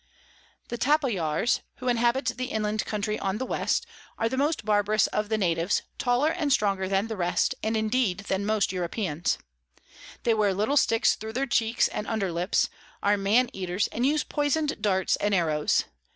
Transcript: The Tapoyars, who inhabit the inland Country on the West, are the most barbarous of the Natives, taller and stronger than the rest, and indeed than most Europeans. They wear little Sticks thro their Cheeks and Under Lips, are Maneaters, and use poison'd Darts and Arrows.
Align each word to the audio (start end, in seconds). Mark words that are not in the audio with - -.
The 0.69 0.79
Tapoyars, 0.79 1.59
who 1.75 1.87
inhabit 1.87 2.25
the 2.35 2.45
inland 2.47 2.85
Country 2.85 3.19
on 3.19 3.37
the 3.37 3.45
West, 3.45 3.85
are 4.17 4.27
the 4.27 4.35
most 4.35 4.65
barbarous 4.65 5.05
of 5.05 5.29
the 5.29 5.37
Natives, 5.37 5.83
taller 5.99 6.29
and 6.31 6.51
stronger 6.51 6.87
than 6.89 7.05
the 7.05 7.15
rest, 7.15 7.53
and 7.61 7.77
indeed 7.77 8.21
than 8.21 8.43
most 8.43 8.71
Europeans. 8.71 9.37
They 10.23 10.33
wear 10.33 10.55
little 10.55 10.75
Sticks 10.75 11.13
thro 11.15 11.31
their 11.31 11.45
Cheeks 11.45 11.87
and 11.87 12.07
Under 12.07 12.31
Lips, 12.31 12.67
are 13.03 13.15
Maneaters, 13.15 13.89
and 13.91 14.03
use 14.03 14.23
poison'd 14.23 14.81
Darts 14.81 15.17
and 15.17 15.35
Arrows. 15.35 15.83